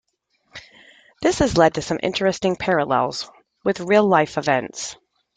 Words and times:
This 1.21 1.37
has 1.37 1.57
led 1.57 1.75
to 1.75 1.83
some 1.83 1.99
interesting 2.01 2.55
parallels 2.55 3.29
with 3.63 3.81
real-life 3.81 4.35
events. 4.39 4.95